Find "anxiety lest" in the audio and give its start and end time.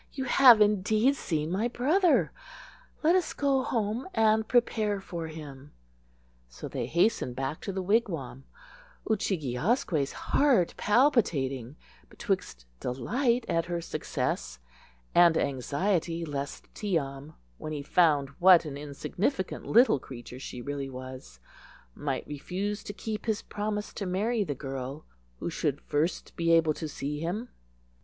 15.37-16.73